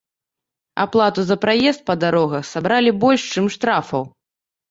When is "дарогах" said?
2.05-2.43